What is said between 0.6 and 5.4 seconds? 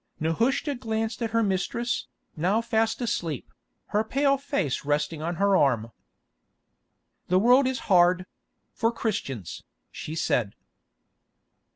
glanced at her mistress, now fast asleep, her pale face resting on